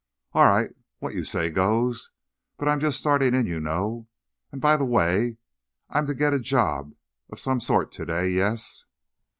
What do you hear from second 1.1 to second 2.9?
you say goes. But I'm